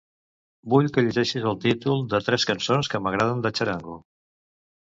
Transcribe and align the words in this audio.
Vull 0.73 0.87
que 0.95 1.03
llegeixis 1.07 1.45
els 1.51 1.61
títols 1.67 2.09
de 2.15 2.23
les 2.31 2.47
cançons 2.53 2.93
que 2.95 3.03
m'agraden 3.05 3.45
de 3.45 3.53
Txarango. 3.59 4.01